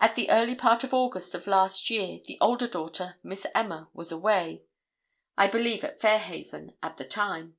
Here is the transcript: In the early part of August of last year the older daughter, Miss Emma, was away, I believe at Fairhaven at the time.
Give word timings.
In 0.00 0.08
the 0.16 0.30
early 0.30 0.54
part 0.54 0.82
of 0.82 0.94
August 0.94 1.34
of 1.34 1.46
last 1.46 1.90
year 1.90 2.20
the 2.24 2.38
older 2.40 2.66
daughter, 2.66 3.16
Miss 3.22 3.44
Emma, 3.54 3.90
was 3.92 4.10
away, 4.10 4.62
I 5.36 5.46
believe 5.46 5.84
at 5.84 6.00
Fairhaven 6.00 6.72
at 6.82 6.96
the 6.96 7.04
time. 7.04 7.58